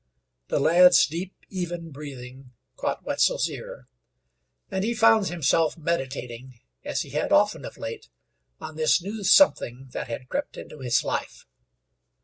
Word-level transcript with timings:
The 0.47 0.59
lad's 0.59 1.05
deep, 1.05 1.35
even 1.49 1.91
breathing 1.91 2.53
caught 2.75 3.03
Wetzel's 3.03 3.47
ear, 3.51 3.85
and 4.71 4.83
he 4.83 4.95
found 4.95 5.27
himself 5.27 5.77
meditating, 5.77 6.59
as 6.83 7.01
he 7.03 7.11
had 7.11 7.31
often 7.31 7.65
of 7.65 7.77
late, 7.77 8.09
on 8.59 8.77
this 8.77 8.99
new 8.99 9.23
something 9.23 9.89
that 9.91 10.07
had 10.07 10.27
crept 10.27 10.57
into 10.57 10.79
his 10.79 11.03
life. 11.03 11.45